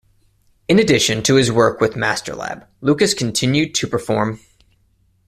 [0.67, 4.39] In addition to his work with Masterlab, Lucas continued to perform.